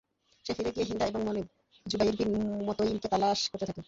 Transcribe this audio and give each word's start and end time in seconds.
সে 0.45 0.51
ফিরে 0.57 0.71
গিয়ে 0.75 0.87
হিন্দা 0.89 1.05
এবং 1.05 1.21
মনিব 1.27 1.47
জুবাইর 1.85 2.15
বিন 2.19 2.31
মুতঈমকে 2.67 3.07
তালাশ 3.07 3.39
করতে 3.51 3.65
থাকে। 3.65 3.79